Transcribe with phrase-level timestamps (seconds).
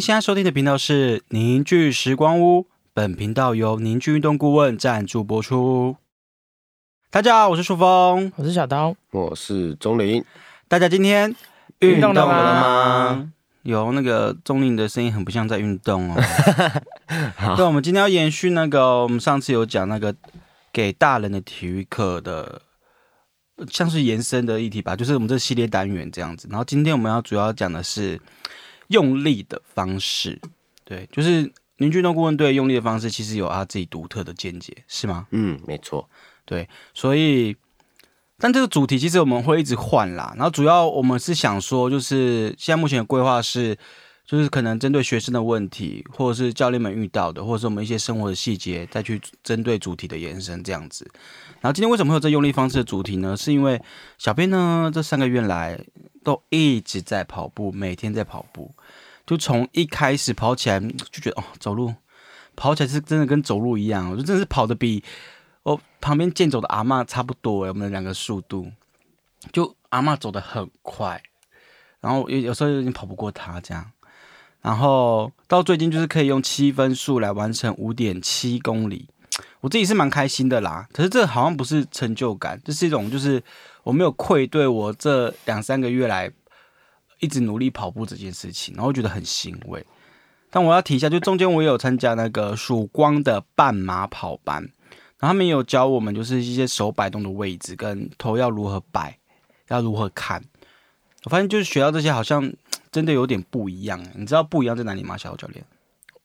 [0.00, 5.94] 您现在收听的频道是凝聚时光屋，本频道由凝聚运动顾问赞助播出。
[7.10, 10.24] 大家好，我是舒峰，我是小刀，我是钟林。
[10.68, 11.36] 大家今天
[11.80, 13.32] 运动了吗了吗？
[13.60, 16.18] 有那个钟林的声音很不像在运动哦。
[17.54, 20.14] 对，我们今天要延续那个，我们上次有讲那个
[20.72, 22.62] 给大人的体育课的，
[23.70, 26.48] 像是延伸的议题吧，就是我们这系列单元这样子。
[26.50, 28.18] 然后今天我们要主要讲的是
[28.90, 30.40] 用力的方式，
[30.84, 35.26] 对，就是凝聚运动顾问对用力的方式其实有他自己独特的见解，是吗？
[35.30, 36.08] 嗯，没错。
[36.44, 37.56] 对所以，
[38.36, 40.34] 但这个主题其实我们会一直换啦。
[40.36, 43.78] 然后主要我们是想说，就是现在目前的规划是，
[44.26, 51.08] 就是可能针对学生的问题，或者是教练们遇到的，或者是我们一些生活的细节，再去针对主题的延伸这样子。
[51.60, 53.36] 然后今天为什么会有这用力方式的主题呢？
[53.36, 53.80] 是因为
[54.18, 55.78] 小编呢这三个月来
[56.24, 58.74] 都一直在跑步，每天在跑步，
[59.26, 61.94] 就从一开始跑起来就觉得哦，走路
[62.56, 65.02] 跑起来是真的跟走路一样，我就真的是跑得比。
[65.62, 68.72] 我旁边健走的阿嬷差不多诶，我们两个速度，
[69.52, 71.22] 就阿嬷走得很快，
[72.00, 73.92] 然后有有时候有点跑不过她这样，
[74.62, 79.06] 然后到最近就是可以用七分速来完成五点七公里，
[79.60, 80.88] 我自己是蛮开心的啦。
[80.92, 83.42] 可是这好像不是成就感，这是一种就是
[83.82, 86.30] 我没有愧对我这两三个月来
[87.20, 89.84] 一直努力跑步这件事情，然后觉得很欣慰。
[90.50, 94.62] 但我要提一下，就中间我也有参加那个曙光的半马跑班。
[95.18, 99.18] 然后他们有教我们，就是一些手摆动的位置跟头要如何摆，
[99.68, 100.42] 要如何看。
[101.24, 102.50] 我发现就是学到这些，好像
[102.90, 104.02] 真的有点不一样。
[104.14, 105.62] 你知道不一样在哪里吗，小教练？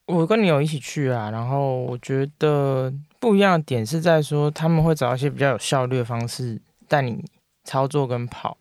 [0.05, 7.23] 我跟你有一起去啊，然后我觉得不一样的点是在说他们会找一些比较有效率的方式带你
[7.63, 8.57] 操作跟跑。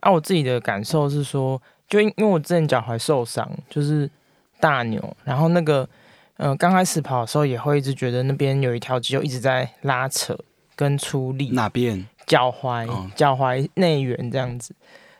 [0.00, 4.08] 啊，我自己的感受是说，就因为我之前脚踝受伤，就是
[4.60, 5.88] 大扭，然后那个。
[6.40, 10.38] 嗯，刚开始跑的时候也会一直觉得那边有一条肌肉一直在拉扯
[10.76, 11.50] 跟出力。
[11.50, 12.06] 哪边？
[12.28, 14.72] 脚踝，脚踝内缘这样子，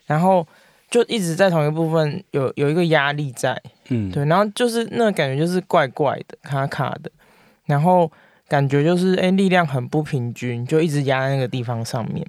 [0.07, 0.47] 然后
[0.89, 3.61] 就一直在同一部分有有一个压力在。
[3.89, 7.11] 嗯，对，然后就是那个感觉就是怪怪的，卡卡的，
[7.65, 8.09] 然后
[8.47, 12.25] 感觉就是哎力量很不平均，就一直压在那个地方上面，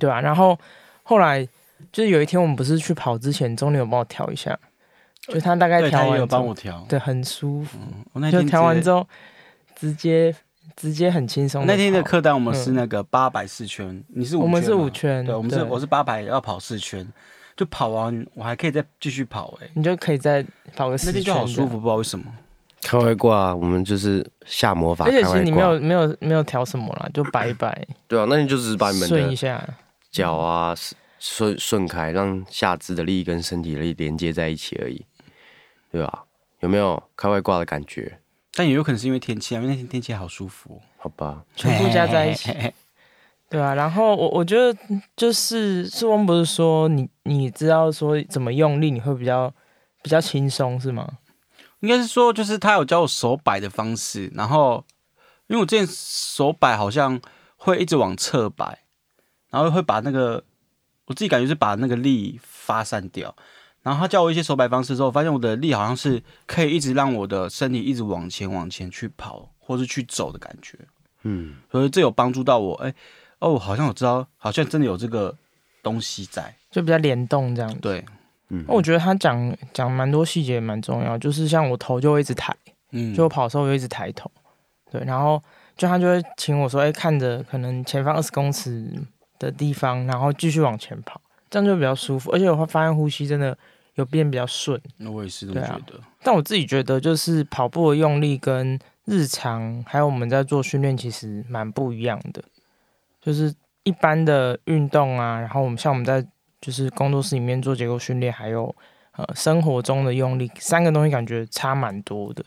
[0.00, 0.20] 对吧？
[0.20, 0.58] 然后
[1.04, 1.46] 后来
[1.90, 4.58] 就是有一天我们不是去跑之前，钟林有帮我调一下。
[5.28, 7.78] 就他大概调完，有帮我调，对，很舒服。
[8.12, 9.06] 我那天调完之后，
[9.76, 10.34] 直接
[10.74, 11.64] 直接很轻松。
[11.64, 17.06] 那天的课单我们是那个八百四圈，你是五圈，我们是五圈，对，我们是我是八百要跑四圈，
[17.56, 20.44] 就跑完我还可以再继续跑，哎，你就可以再
[20.74, 22.24] 跑个四圈，就好舒服，不知道为什么。
[22.82, 27.86] 开外挂，我们就是下魔法，而且其实你没有没有没有调什么啦，就摆一摆。
[28.08, 29.64] 对啊，那你就只是把你们顺一下
[30.10, 30.74] 脚啊
[31.24, 35.06] 顺顺开，让下肢的力跟身体的力连接在一起而已。
[35.92, 36.24] 对吧？
[36.58, 38.18] 有没有开外挂的感觉？
[38.54, 40.82] 但也有可能是因为天气啊，因为那天天气好舒服。
[40.98, 42.50] 好吧，全部加在一起。
[43.48, 44.76] 对啊，然后我我觉得
[45.14, 49.52] 就是志翁不是说你你知道说怎么用力你会比较
[50.02, 51.18] 比较轻松是吗？
[51.80, 54.84] 应该是说就是他有教我手摆的方式，然后
[55.48, 57.20] 因为我之前手摆好像
[57.56, 58.84] 会一直往侧摆，
[59.50, 60.42] 然后会把那个
[61.12, 63.34] 我自己感觉是把那个力发散掉。
[63.82, 70.78] 然后他教我一些手摆方式之后，发现我的力好像是可以一直让我的身体一直往前往前去跑，或是去走的感觉。
[71.24, 72.74] 嗯，所以这有帮助到我。
[72.76, 72.94] 哎，
[73.40, 75.36] 哦，好像我知道，好像真的有这个
[75.82, 77.78] 东西在，就比较联动这样。
[77.80, 78.04] 对，
[78.50, 82.56] 嗯，我觉得他讲讲蛮多细节蛮重要，就是像我头就会一直抬，
[82.92, 84.30] 嗯，就我跑的时候我就一直抬头，
[84.92, 85.42] 对，然后
[85.76, 88.88] 就他就会请我说，哎，看着可能前方二十公尺
[89.46, 91.20] 的地方，然后继续往前跑，
[91.50, 93.56] 这样就比较舒服，而且我会发现呼吸真的。
[93.96, 96.00] 有变比较顺，那我也是这么觉得。
[96.22, 102.42] 但我自己觉得，就是跑步的用力跟日常还有我们在做训练，其实蛮不一样的。
[103.20, 106.26] 就是一般的运动啊，然后我们像我们在
[106.58, 108.74] 就是工作室里面做结构训练，还有
[109.14, 112.42] 呃生活中的用力，三个东西感觉差蛮多的。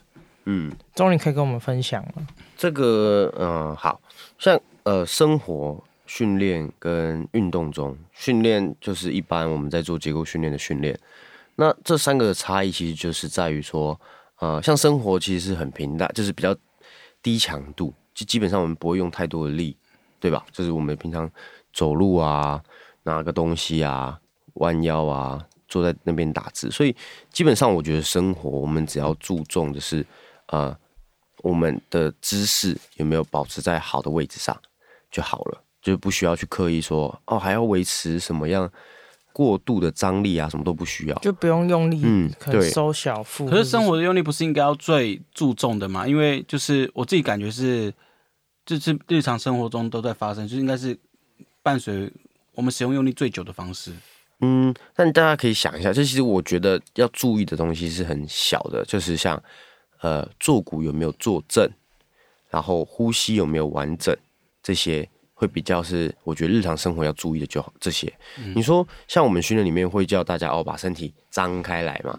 [0.46, 2.26] 嗯，终于可以跟我们分享了？
[2.56, 4.00] 这个嗯，好
[4.36, 10.98] 像呃生活训练跟运动中训练，就是一般我们在做结构训练的训练。
[11.56, 13.98] 那这三个差异其实就是在于说，
[14.40, 16.54] 呃，像生活其实是很平淡，就是比较
[17.22, 19.76] 低强度，就基本上我们不会用太多的力，
[20.20, 20.44] 对吧？
[20.52, 21.30] 就是我们平常
[21.72, 22.62] 走路啊，
[23.04, 24.20] 拿个东西啊，
[24.54, 26.94] 弯腰啊，坐在那边打字，所以
[27.30, 30.04] 基本上我觉得生活我们只要注重的是，
[30.48, 30.76] 呃，
[31.42, 34.54] 我们的姿势有没有保持在好的位置上
[35.10, 38.70] 就好了，就不需要去刻意说哦，还要维持什么样。
[39.32, 43.44] 过度的张力啊，什么都不需要，就不用用力，嗯，对，收小腹。
[43.44, 46.08] 可是生活的用力不是应该要最注重的吗？
[46.08, 47.92] 因为就是我自己感觉是，
[48.64, 50.98] 就是日常生活中都在发生，就应该是
[51.62, 52.10] 伴随
[52.54, 53.92] 我们使用用力最久的方式。
[54.40, 59.42] 嗯，但大家可以想一下，这其实我觉得要注意的东西是很小的，就是像
[60.00, 61.68] 呃坐骨有没有坐正，
[62.48, 64.16] 然后呼吸有没有完整，
[64.62, 65.06] 这些
[65.38, 67.72] 会比较是我觉得日常生活要注意的就好。
[67.78, 68.12] 这些
[68.54, 72.18] 你说像我们训练里面会叫大家哦把身体张开来嘛，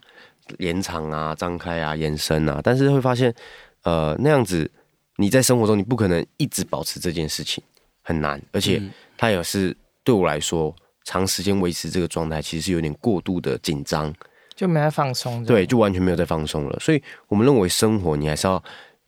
[0.60, 3.34] 延长啊、张开啊、延伸啊，但是会发现
[3.82, 4.72] 呃那样子
[5.18, 7.62] 你在生活中你不可能一直保持这件事情，
[8.04, 8.82] 很难，而且
[9.18, 10.74] 它也是对我来说。
[11.10, 14.14] 长时间维持这个状态，其实是有点过度的紧张，
[14.54, 15.42] 就没在放松。
[15.46, 16.78] 对，就完全没有在放松了。
[16.82, 18.62] 所以我们认为生活，你还是要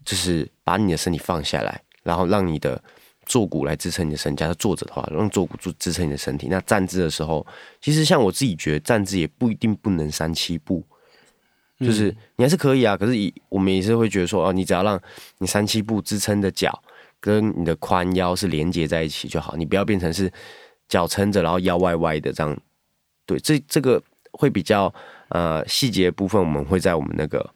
[0.05, 2.81] 就是把你的身体放下来，然后让你的
[3.29, 4.35] 坐骨来支撑你的身。
[4.35, 6.47] 假设坐着的话，让坐骨支支撑你的身体。
[6.49, 7.47] 那站姿的时候，
[7.79, 10.83] 其实像我自己觉得站姿也不一定不能三七步，
[11.79, 12.97] 就是你还是可以啊。
[12.97, 15.01] 可是以我们也是会觉得说，哦，你只要让
[15.37, 16.83] 你三七步支撑的脚
[17.21, 20.29] 跟你的髋腰是连接在一起就好，你不要变成是。
[20.89, 22.59] 脚撑着，然后腰歪歪的这样，
[23.27, 24.91] 对，这这个会比较
[25.27, 27.47] 呃细节部分，我们会在我们那个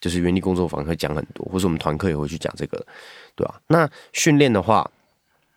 [0.00, 2.84] 就是原地工作坊会讲很多，或者我们团课也会去讲这个，
[3.36, 3.60] 对吧？
[3.68, 4.90] 那训练的话，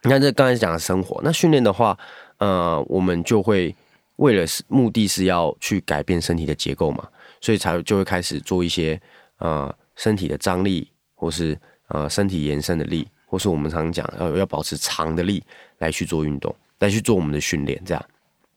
[0.07, 1.97] 你看这刚才讲的生活，那训练的话，
[2.37, 3.75] 呃，我们就会
[4.15, 7.05] 为了是目的是要去改变身体的结构嘛，
[7.41, 8.97] 所以才就会开始做一些
[9.39, 11.59] 呃身体的张力，或是
[11.89, 15.43] 呃身体延伸的力，或是我们常讲要要保持长的力
[15.79, 16.55] 来去做运动。
[16.79, 18.05] 来去做我们的训练，这样。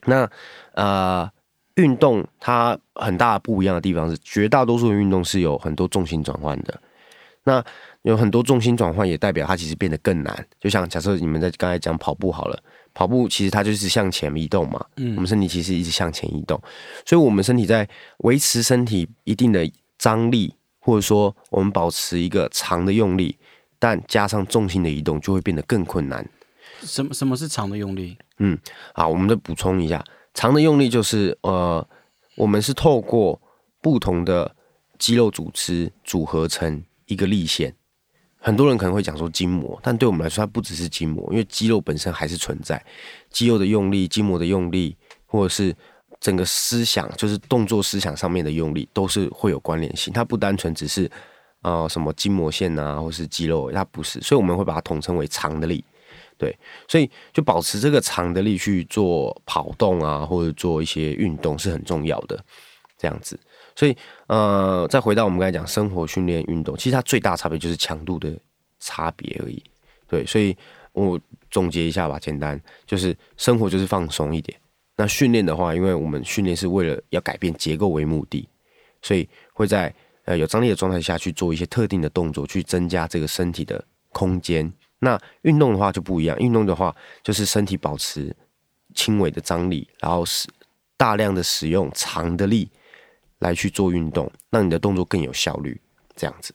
[0.05, 0.31] 那
[0.75, 1.29] 呃，
[1.77, 6.81] 运动它很大不一样的地方是，绝大多数的运动是有很多重心转换的。
[7.51, 7.65] 那
[8.03, 10.47] 有很多重心转换，也代表它其实变得更难。
[10.61, 12.63] 就像假设你们在刚才讲跑步好了，
[12.95, 14.87] 跑步其实它就是向前移动嘛。
[14.97, 15.17] 嗯。
[15.17, 16.61] 我们身体其实一直向前移动，
[17.05, 17.89] 所以我们身体在
[18.19, 19.69] 维持身体一定的
[19.99, 23.37] 张力，或者说我们保持一个长的用力，
[23.81, 26.25] 但加上重心的移动，就会变得更困难。
[26.83, 28.17] 什么什么是长的用力？
[28.39, 28.57] 嗯，
[28.95, 30.03] 好，我们再补充一下，
[30.33, 31.85] 长的用力就是呃，
[32.37, 33.39] 我们是透过
[33.83, 34.55] 不同的
[34.99, 37.75] 肌肉组织组合成一个力线。
[38.39, 42.83] 很多人可能会讲说筋膜，但对我们来说，它不只是筋膜，因为肌肉本身还是存在。
[43.29, 44.97] 肌肉的用力、筋膜的用力，
[45.27, 45.77] 或者是
[46.21, 50.11] 整个思想，就是动作思想上面的用力，都是会有关联性。
[50.11, 51.11] 它不单纯只是
[51.61, 54.19] 呃什么筋膜线啊，或是肌肉，它不是。
[54.23, 55.85] 所以我们会把它统称为长的力。
[56.39, 56.59] 对，
[56.89, 62.43] 所以就保持这个长的力去做跑动啊，或者做一些运动是很重要的，
[62.97, 63.39] 这样子。
[63.77, 63.97] 所以
[64.27, 68.37] 呃，再回到我们刚才讲生活训练运动，其实它最大差别就是强度的
[68.79, 69.63] 差别而已。
[70.07, 70.57] 对，所以
[70.93, 71.19] 我
[71.51, 74.59] 总结一下吧，简单就是生活就是放松一点。
[74.97, 78.47] 那训练的话，因为我们训练是为了要改变结构为目的，
[79.01, 79.95] 所以会在
[80.25, 84.71] 呃有张力的状态下去做一些特定的动作，去增加这个身体的空间。
[84.99, 88.37] 那运动的话就不一样，运动的话就是身体保持
[88.95, 90.47] 轻微的张力，然后使
[90.99, 92.71] 大量的使用长的力
[93.41, 95.79] 来去做运动，让你的动作更有效率。
[96.17, 96.53] 这样子，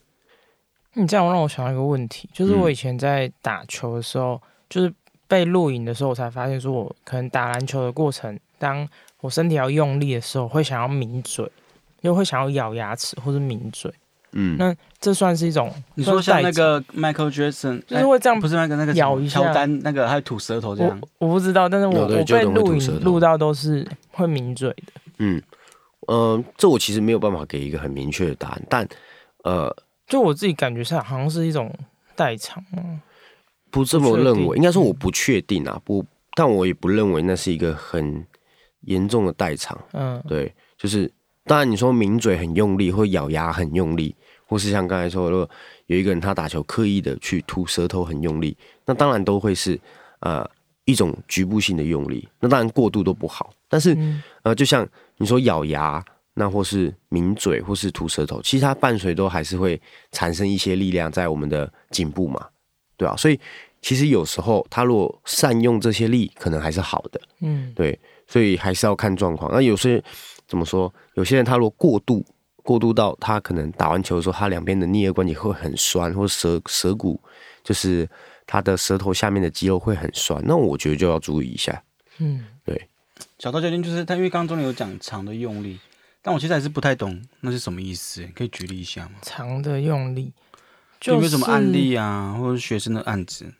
[0.94, 4.39] 你这样让我想到一个问题，就是我以前在打球的时候，
[4.70, 4.94] 就是
[5.27, 8.88] 被录影的时候，我才发现说我可能打篮球的过程，当
[9.22, 11.51] 我身体要用力的时候，会想要抿嘴，
[12.01, 13.92] 又会想要咬牙齿或者抿嘴。
[14.38, 21.01] 嗯，那这算是一种你说像那个 Michael Jackson，就是会这样，不是那个那个咬一下，丹那个还有吐舌头这样。
[21.18, 24.94] 我不知道，但是我我被录影录到都是会抿嘴的。
[25.20, 25.42] 嗯，
[26.08, 28.88] 呃，这我其实没有办法给一个很明确的答案，但
[29.44, 29.76] 呃，
[30.08, 31.74] 就我自己感觉上好像是一种
[32.16, 32.64] 代偿。
[33.72, 38.26] 不这么认为，应该说我不确定啊，不，但我也不认为那是一个很
[38.82, 39.78] 严重的代偿。
[39.92, 41.12] 嗯，对，就是
[41.46, 44.16] 当然你说抿嘴很用力，或咬牙很用力。
[44.48, 45.50] 或是像刚才说，如果
[45.88, 49.78] 有一个人他打球刻意的去吐舌头很用力，那当然都会是
[50.20, 50.48] 呃
[50.86, 53.54] 一种局部性的用力，那当然过度都不好。
[53.68, 53.98] 但是
[54.44, 54.88] 呃，就像
[55.18, 59.80] 你说咬牙，那或是抿嘴，或是吐舌头，其实它伴随都还是会
[60.12, 62.48] 产生一些力量在我们的颈部嘛，
[62.98, 63.39] 对啊，所以
[63.82, 67.22] 其实有时候他如果善用这些力，可能还是好的。
[67.42, 69.51] 嗯，对，所以还是要看状况。
[69.51, 70.04] 那有些
[70.48, 70.94] 怎么说？
[71.15, 72.25] 有些人他如果过度。
[72.65, 77.22] 过度到他可能打完球的时候，他两边的颞颌关节会很酸，或者舌舌骨
[77.63, 78.10] 就是
[78.46, 81.84] 他的舌头下面的肌肉会很酸，那我觉得就要注意一下。
[82.18, 82.90] 嗯，对。
[83.40, 85.80] 小刀教练就是他，因为刚刚中间有讲长的用力，
[86.22, 89.16] 但我其实还是不太懂那是什么意思，可以举例一下吗？
[89.22, 90.34] 长的用力，
[91.04, 93.54] 有没有什么案例啊，或者学生的案子？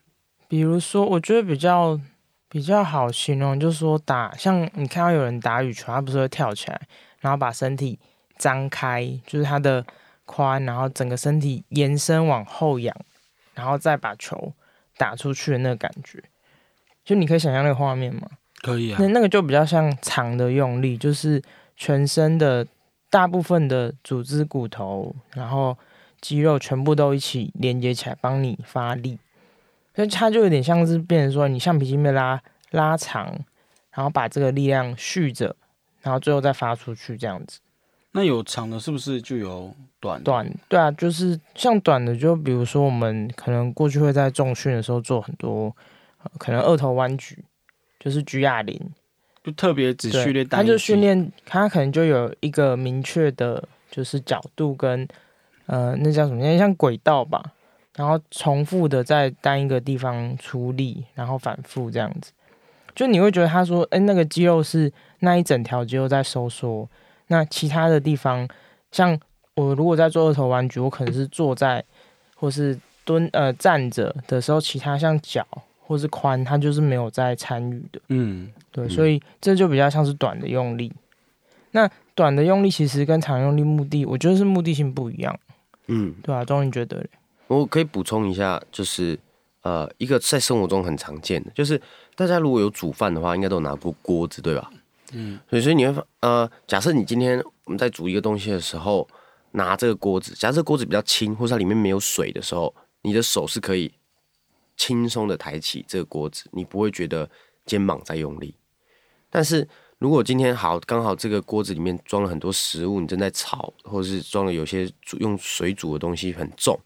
[0.48, 2.00] 比如说，我觉得比较。
[2.48, 6.80] 比较好形容，就是说打像你看到有人打羽球，他不是会跳起来，
[7.20, 8.00] 然后把身体
[8.38, 9.86] 张开，就是他的
[10.26, 12.96] 髋，然后整个身体延伸往后仰，
[13.56, 14.54] 然后再把球
[14.98, 16.24] 打出去的那个感觉，
[17.04, 18.28] 就你可以想象那个画面吗？
[18.62, 18.98] 可以啊。
[19.00, 21.42] 那那个就比较像长的用力，就是
[21.76, 22.66] 全身的
[23.10, 25.78] 大部分的组织、骨头，然后
[26.22, 29.20] 肌肉全部都一起连接起来，帮你发力。
[29.96, 33.28] 所以它就有点像是变成说，你橡皮筋被拉拉长，
[33.92, 35.56] 然后把这个力量蓄着，
[36.02, 37.60] 然后最后再发出去这样子。
[38.16, 39.70] 那有长的，是不是就有
[40.00, 40.24] 短？
[40.24, 45.76] 短，对啊，就是像短的，就比如说我们可能过去会在重训的时候做很多，
[46.38, 47.44] 可能二头弯举，
[48.00, 48.80] 就是举哑铃，
[49.44, 50.62] 就特别只训练单。
[50.62, 55.06] 他就训练，他可能就有一个明确的，就是角度跟
[55.66, 56.58] 呃，那叫什么？
[56.58, 57.52] 像轨道吧。
[57.98, 62.32] 然后重复的在单一个地方出力，然后反复这样子，
[62.94, 66.90] 就你会觉得他说，哎，那个肌肉是那一整条肌肉在收缩，
[67.28, 68.48] 那其他的地方，
[68.92, 69.20] 像
[69.56, 71.84] 我如果在做二头弯举，我可能是坐在
[72.36, 75.46] 或是蹲呃站着的时候，其他像脚
[75.80, 78.00] 或是髋，它就是没有在参与的。
[78.10, 80.92] 嗯，对，所以这就比较像是短的用力。
[81.72, 85.38] 那短的用力其实跟长用力目的，我觉得是目的性不一样。
[85.88, 87.06] 嗯，对啊，终于觉得。
[87.48, 89.20] 我可以补充一下，就是
[89.62, 91.80] 呃，一个在生活中很常见的，就是
[92.16, 94.72] 大家如果有煮饭的话，应该都有拿过锅子，对吧？
[95.12, 99.08] 嗯，所以所以你会发呃，假设你今天我们在煮一个东西的时候，
[99.52, 103.94] 拿这个锅子，假设锅子比较轻，或者它里面没有水的时候，你的手是可以
[104.76, 107.30] 轻松的抬起这个锅子，你不会觉得
[107.66, 108.56] 肩膀在用力。
[109.30, 116.78] 但是如果今天好刚好这个锅子里面装了很多食物，你正在炒，或者是装了有些煮用水煮的东西很重。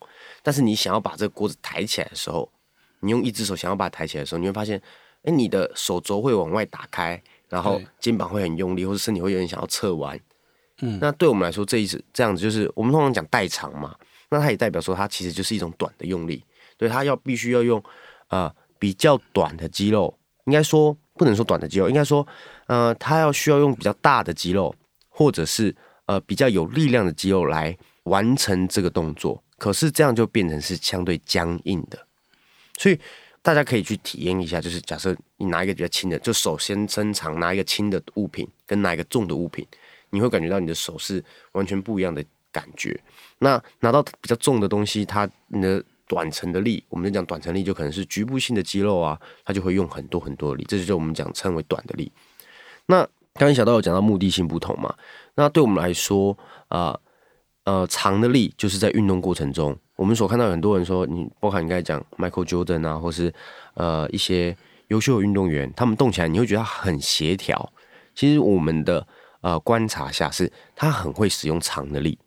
[0.43, 2.51] 但是你想要把这个锅子抬起来的时候，
[2.99, 4.81] 你用一只手想要把它抬起来的时候，你会发现，
[5.23, 10.17] 哎，你的手肘会往外打开，然后肩膀会很用力，或者身体会有点想要侧弯。
[10.81, 13.93] 嗯，那对我们来说，这一次这样子就是我们通常讲代偿嘛，
[14.29, 16.43] 那它也代表说它其实就是一种短的用力，
[16.77, 17.83] 对，它要必须要用
[18.29, 22.25] 呃比较短的肌肉，应该说不能说短的肌肉，应该说
[22.67, 24.73] 呃它要需要用比较大的肌肉，
[25.09, 25.75] 或者是
[26.05, 29.43] 呃比较有力量的肌肉来完成这个动作。
[29.57, 31.99] 可是这样就变成是相对僵硬的，
[32.77, 32.97] 所以
[33.41, 39.65] 大家可以去体验一下，就是假设你拿一个比较轻的，就手先伸长拿一个轻的物品，跟拿一个重的物品，
[40.09, 42.99] 你会感觉到你的手是完全不一样的感觉。
[43.39, 52.11] 那拿到比较重的东西，它你的短程的力，我们讲短程力就可能是局部性的肌肉啊，它就会用很多很多的力，这就是我们讲称为短的力。
[52.87, 54.93] 那刚才小道有讲到目的性不同嘛，
[55.35, 56.99] 那对我们来说啊。
[57.69, 63.31] 呃长的力就是在运动过程中，我们所看到很多人说，你包含你刚才讲 Michael Jordan 啊，或是
[63.75, 64.57] 呃一些
[64.87, 67.71] 优秀的运动员，他们动起来你会觉得很协调。
[68.15, 69.05] 其实我们的
[69.41, 72.17] 呃观察下是，他很会使用长的力。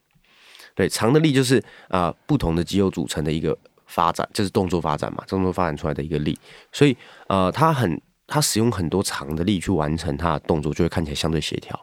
[0.77, 6.39] 对，长的力就是啊不同的肌肉组成的一个发展，就是动作发展嘛，动作发展出来的一个力。
[6.71, 6.97] 所以
[7.27, 11.79] 呃，他很他使用很多长的力去完成他的动作，就会看起来相对协调。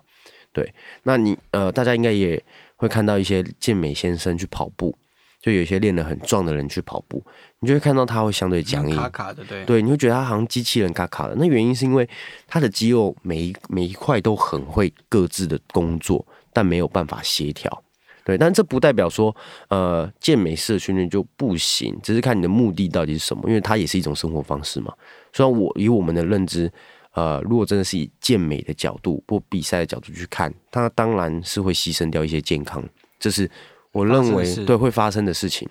[0.53, 0.73] 对，
[1.03, 2.41] 那你呃大家应该也。
[2.79, 4.97] 会看到一些健美先生去跑步，
[5.41, 7.21] 就有一些练得很壮的人去跑步，
[7.59, 11.35] 你就会看到他会相对僵硬，卡卡的，对，对，你会觉得他好像机器人卡卡的。
[11.35, 12.07] 那原因是因为
[12.47, 17.83] 他的肌肉每一每一块都很会各自的工作，但没有办法协调。
[18.23, 19.35] 对，但这不代表说，
[19.67, 24.93] 呃，健美式的训练就不行，只是看你的目的到底是什么，因为它也是一种生活方式嘛。
[25.33, 26.71] 虽然我以我们的认知。
[27.13, 32.83] 呃，如果真的是以健美的角度或比赛的角度去看，它当然是会牺牲掉一些健康，
[33.19, 33.49] 这是
[33.91, 35.67] 我认为对会发生的事情。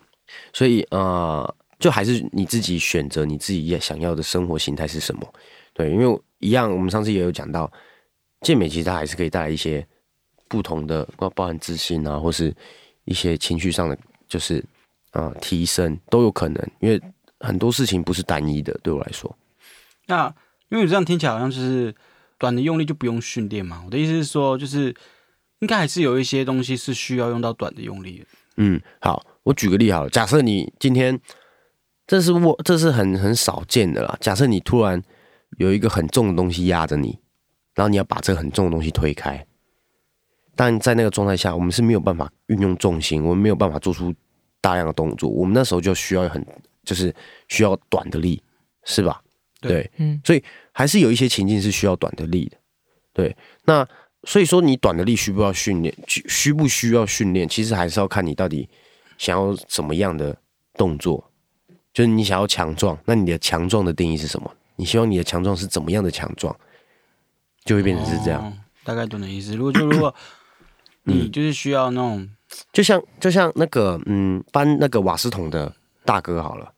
[0.53, 5.27] 所以呃，就还是你自己选择你自己想要的生活形态是什么。
[5.73, 7.71] 对，因为一样，我们上次也有讲到，
[8.41, 9.87] 健美其实它还是可以带来一些
[10.49, 12.55] 不同的，包包含自信啊，或是
[13.05, 13.97] 一些情绪上的，
[14.29, 14.63] 就是
[15.13, 16.71] 啊提升都有可能。
[16.81, 17.01] 因为
[17.41, 19.35] 很多事情不是单一的，对我来说。
[20.05, 20.35] 那
[20.71, 21.95] 因为这样听起来好像就是
[22.39, 23.83] 短的用力就不用训练嘛。
[23.85, 24.95] 我的意思是说，就是
[25.61, 28.27] 应该还是有一些东西是需要用到短的用力的。
[28.57, 30.11] 嗯，好，我举个例好了。
[30.11, 31.19] 假设你今天
[32.07, 34.17] 这是我这是很很少见的啦。
[34.21, 35.03] 假设你突然
[35.59, 37.19] 有一个很重的东西压着你，
[37.75, 39.47] 然后你要把这个很重的东西推开，
[40.57, 44.13] 但在那个状态下，我们是没有办法运用重心，我们没有办法做出
[44.61, 45.31] 大量的动作。
[45.31, 46.45] 我们那时候就需要很
[46.83, 47.15] 就是
[47.47, 48.43] 需要短的力，
[48.85, 49.23] 是吧？
[49.61, 52.57] 对，嗯，所以还是有一些情境是需要短的力的，
[53.13, 53.37] 对。
[53.65, 53.87] 那
[54.25, 55.95] 所以说，你短的力需不需要训练？
[56.07, 57.49] 需不需要训练？
[57.49, 58.69] 其实还是要看你到底
[59.17, 60.37] 想要怎么样的
[60.75, 61.31] 动作。
[61.93, 64.55] 就是你想要强壮，那你的强壮的定义是什么？
[64.77, 66.55] 你希望你的强壮是怎么样的强壮，
[67.65, 68.57] 就会变成是这样。
[68.85, 69.57] 大概懂的意思。
[69.57, 70.15] 如果就如果
[71.03, 72.29] 你就是需要那种，
[72.73, 75.75] 就像就像那个嗯搬那个瓦斯桶的
[76.05, 76.73] 大哥好了，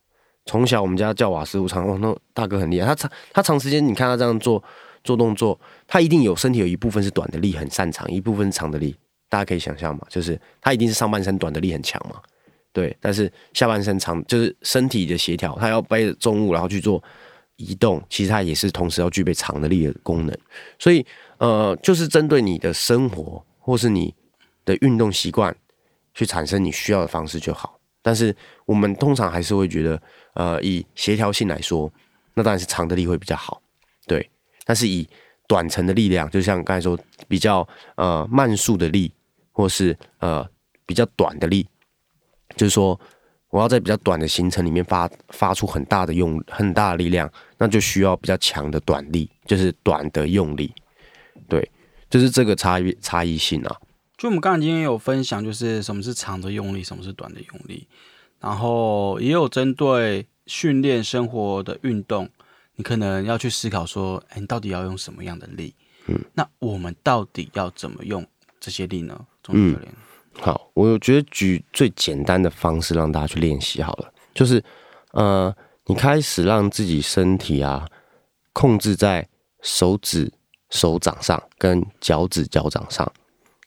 [0.50, 4.60] 从小我们家叫瓦斯，我常哦那大哥很厉害，他长他长时间你看他这样做
[5.04, 8.96] 做动作，他一定有身体有一部分是短的力很擅长，一部分长的力，
[9.28, 12.20] 大家可以想象嘛，就是他一定是上半身短的力很强嘛，
[12.72, 17.00] 对，但是下半身长就是身体的协调，他要背着重物然后去做
[17.54, 20.36] 移动，其实他也是同时要具备长的力的功能，
[20.78, 21.06] 所以。
[21.40, 24.14] 呃，就是针对你的生活或是你
[24.66, 25.56] 的运动习惯
[26.12, 27.79] 去产生你需要的方式就好。
[28.02, 30.02] 但是我们通常还是会觉得，
[30.34, 31.92] 呃，以协调性来说，
[32.34, 33.60] 那当然是长的力会比较好，
[34.06, 34.30] 对。
[34.64, 35.08] 但是以
[35.48, 37.66] 短程的力量，就像刚才说，比较
[37.96, 39.12] 呃慢速的力，
[39.50, 40.48] 或是呃
[40.86, 41.66] 比较短的力，
[42.56, 42.98] 就是说
[43.48, 47.28] 我要在比较短的行程里面发发出很大的用很大的力量，
[47.58, 50.72] 那就需要比较强的短力，就是短的用力。
[51.48, 51.68] 对，
[52.08, 53.76] 就是这个差异差异性啊。
[54.20, 57.88] 就我们刚才今天有分享，就是什么是长的用力，什么是短的用力，
[58.38, 62.28] 然后也有针对训练生活的运动，
[62.76, 65.74] 你可能要去思考说，哎，你到底要用什么样的力？
[66.04, 68.22] 嗯，那我们到底要怎么用
[68.60, 69.18] 这些力呢？
[69.42, 69.78] 教练，
[70.38, 74.62] 好，我觉得举最简单的方式让大家去练习好了，就是
[75.12, 75.50] 呃，
[75.86, 77.88] 你开始让自己身体啊
[78.52, 79.26] 控制在
[79.62, 80.30] 手指。
[80.72, 83.12] 手掌上跟脚趾脚掌上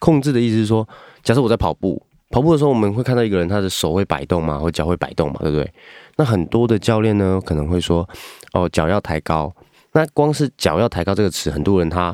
[0.04, 0.86] 控制的意思是说，
[1.24, 5.74] 假设我在跑步，跑步的时候我们会看到一个人，他的手会摆动嘛，或脚会摆动嘛，对不对？
[6.18, 8.06] 那很多的教练呢可能会说，
[8.52, 9.56] 哦，脚要抬高。
[9.94, 12.14] 那光是脚要抬高这个词，很多人他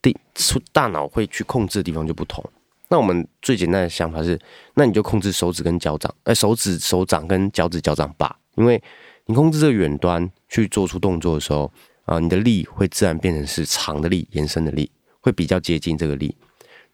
[0.00, 2.44] 第出大脑会去控制的地方就不同。
[2.88, 4.38] 那我们最简单的想法是，
[4.74, 8.80] 那你就控制手指跟脚掌，哎，手指手掌跟脚趾脚掌吧，因为
[9.26, 11.68] 你控制这个远端去做出动作的时候。
[12.04, 14.90] 啊，你的力会自然变成是长的力，延伸的力
[15.22, 16.36] 会比较接近这个力。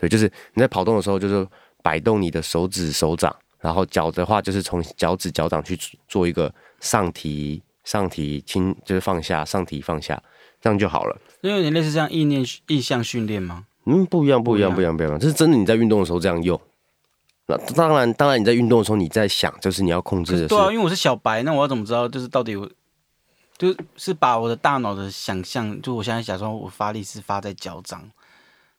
[0.00, 1.46] 对，就是你在跑动的时候，就是
[1.82, 10.20] 摆动你的手指、手掌，然后脚的话就是从脚趾、脚掌去做一个上提、上提、轻，就是放下、上提、放下，
[10.60, 11.20] 这样就好了。
[11.42, 13.66] 因为你类似这样意念、意向训练吗？
[13.84, 15.18] 嗯，不一样，不一样，不一样，不一样。
[15.18, 16.58] 这是真的，你在运动的时候这样用。
[17.46, 20.48] 那当然，当然你在运动的时候你在想，就是你要控制的。
[20.48, 22.68] 对啊，因为我是小白，那我要怎么知道，就是到底我？
[23.58, 28.10] 就是把我的大脑的想象，就我现在假装我发力是发在脚掌，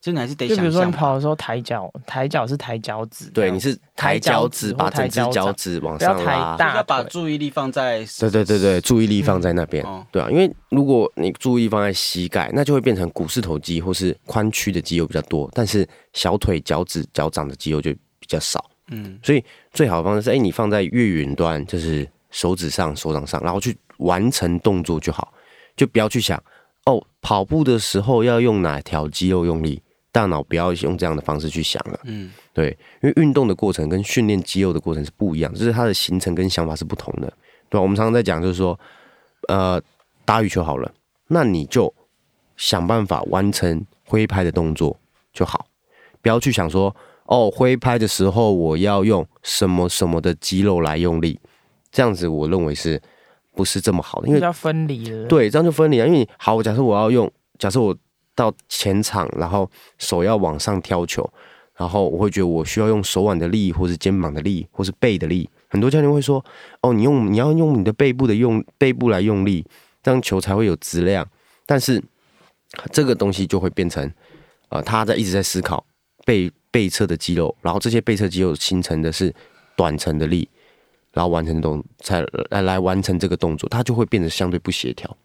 [0.02, 0.48] 就你还是得。
[0.48, 3.30] 就比如说你跑的时候抬脚，抬脚是抬脚趾。
[3.30, 6.58] 对，你是抬脚趾，把整只脚趾往上拉。
[6.76, 8.06] 要把注意力放在。
[8.20, 9.86] 对对对对，注意力放在那边。
[10.12, 18.70] 对啊，因为如果你注意放在膝盖，那就会变成股四头肌或是髋屈的肌肉比较多，但是小腿、脚趾、脚掌的肌肉就比较少。
[18.90, 23.78] 嗯，所以最好的方式是，哎，你放在越远端，就是手指上、手掌上，然后去。
[24.02, 25.32] 完成动作就好，
[25.78, 26.36] 就不要去想
[26.86, 29.80] 哦，跑步的时候要用哪条肌肉用力，
[30.12, 32.00] 大脑不要用这样的方式去想了。
[32.04, 37.28] 嗯，对，因为运动的过程跟训练肌肉的过程是不一样，就是它的形成跟想法是不同的，
[37.70, 37.82] 对吧？
[37.82, 38.80] 我们常常在讲，就是说，
[39.48, 39.82] 呃，
[40.26, 40.92] 打羽球好了，
[41.28, 41.94] 那你就
[42.58, 45.00] 想办法完成挥拍的动作
[45.34, 45.66] 就好，
[46.22, 46.96] 不要去想说
[47.26, 51.40] 哦，挥拍的时候我要用什么什么的肌肉来用力，
[51.92, 53.02] 这样子我认为是。
[53.54, 55.28] 不是这么好的，因为要分离了。
[55.28, 56.08] 对，这样就分离了。
[56.08, 57.94] 因为好，假设我要用，假设我
[58.42, 61.28] 到前场，然后手要往上挑球，
[61.76, 65.48] 然后我会觉得我需要用手腕的力，或是肩膀的力，或是背的力。
[65.70, 66.44] 很多教练会说
[66.82, 69.66] ：“哦，你用你要用你的背部的用背部来用力，
[70.02, 71.28] 这样球才会有质量。”
[71.68, 72.04] 但是
[72.92, 74.12] 这个东西就会变成，
[74.70, 75.86] 呃，他在一直在思考
[76.26, 79.34] 背背侧的肌肉，然后这些背侧肌肉形成的是
[79.76, 80.50] 短程的力。
[81.14, 85.18] 然后完成动才来来完成这个动作，它就会变得相对不协调。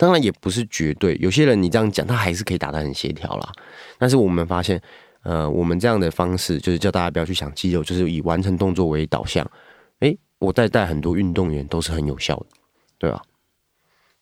[0.00, 3.52] 当然也不是绝对，有些人你这样讲，他还是可以打得很协调啦。
[3.98, 4.80] 但是我们发现，
[5.24, 9.46] 呃，我们这样的方式就是叫大家不要去想肌肉，就是以完成动作为导向。
[9.98, 12.46] 诶，我在带很多运动员都是很有效的，
[12.98, 13.20] 对吧？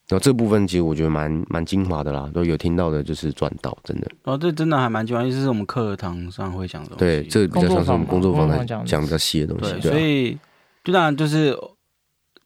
[0.08, 4.10] 然后这部分其实我觉得蛮蛮精华的啦，都有听到的就是赚到，真的。
[4.24, 6.96] 哦，这真的还蛮精华，就是我们课堂上会讲的。
[6.96, 10.36] 对，这比较像是我们工作坊讲讲比较细的东西，所以。
[10.84, 11.54] 就当然就是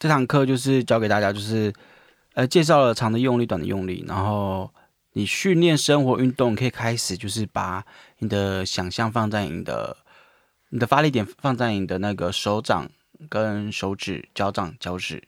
[0.01, 1.73] 这堂课就是教给大家，就是
[2.35, 4.71] 呃介绍了长的用力、短的用力，然后
[5.13, 7.85] 你训练生活运动可以开始，就是把
[8.19, 9.97] 你的想象放在你的
[10.71, 12.91] 你的发力点放在你的那个手掌
[13.29, 15.23] 跟手指、脚掌、脚趾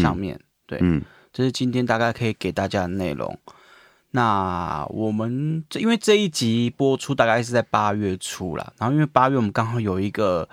[0.00, 0.40] 上面。
[0.66, 3.38] 对，嗯，这是今天大概可以给大家的内容。
[4.10, 10.48] 那我们这因为这一集播出大概是在八月初了，然后因为八月我们刚好有一个。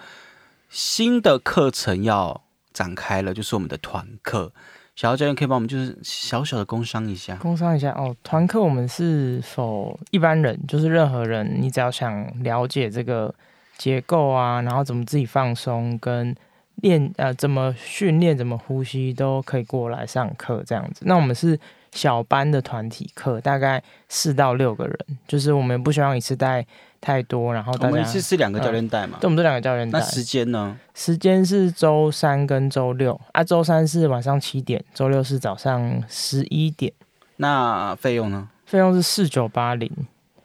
[0.75, 4.51] 新的课程要展开了，就是我们的团课，
[4.95, 8.15] 小姚教练可以帮我们就是小小的工商一下，工商一下哦。
[8.23, 13.34] 团课我们是否一般人，就是任何人，你只要想了解这个
[13.77, 16.36] 结构啊，然后怎么自己放松跟。
[16.77, 21.03] 练呃，怎么训练，怎么呼吸，都可以过来上课这样子。
[21.06, 21.58] 那我们是
[21.91, 26.65] 小班的团体课，大概四到六个人，就是我们不希望一次带
[27.04, 29.18] 太多，然后我们一次是两个教练带嘛？
[29.20, 30.00] 对，我们这两个教练带。
[30.00, 30.74] 那时间呢？
[30.94, 36.94] 时间是周三跟周六啊，周三是晚上七点，周六是早上十一点。
[37.36, 38.48] 那费用呢？
[38.66, 39.92] 费用是四九八零，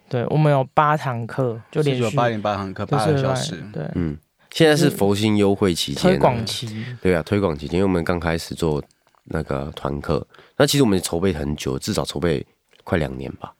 [0.08, 4.18] 对我们有八堂课，就连续四九八零八堂课，八个小时，对，嗯。
[4.50, 6.84] 现在是佛心优惠期间，推广期。
[7.00, 8.82] 对啊，推广期间，因为我们刚开始做
[9.24, 12.44] 那个团课，那其实我们筹备很久，至少筹备
[12.82, 13.52] 快两年吧。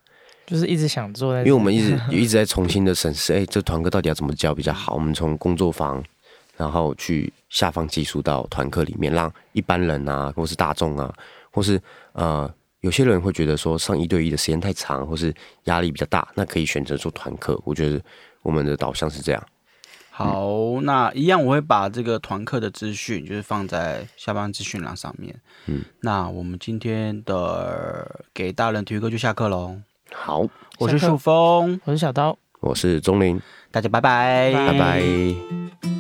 [0.49, 4.95] 就是一直想做，因为我们一直 一直在重新的审视，哎，这团课到底要怎么教比较好？
[4.95, 6.03] 我们从工作坊，
[6.57, 11.15] 然后去下放技术到团课里面，让一般人啊，或是大众啊，
[11.51, 11.79] 或是
[12.13, 15.35] 呃，有些人会觉得说上一对一的时间太长，或是
[15.65, 17.61] 压力比较大，那可以选择做团课。
[17.63, 18.01] 我觉得
[18.41, 19.47] 我们的导向是这样。
[20.11, 25.39] 好，那一样我会把这个团课的资讯，就是放在下方资讯栏上面。
[25.67, 29.77] 嗯，那我们今天的给大人体育课就下课喽。
[30.13, 30.47] 好，
[30.79, 33.41] 我是树峰，我是小刀，我是钟林，
[33.71, 35.98] 大家拜拜，拜拜。